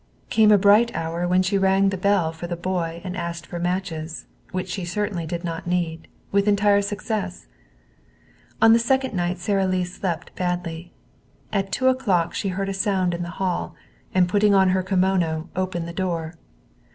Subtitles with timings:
[0.31, 3.59] Came a bright hour when she rang the bell for the boy and asked for
[3.59, 7.45] matches, which she certainly did not need, with entire success.
[8.63, 10.91] On the second night Sara Lee slept badly.
[11.53, 13.75] At two o'clock she heard a sound in the hall,
[14.11, 16.33] and putting on her kimono, opened the door.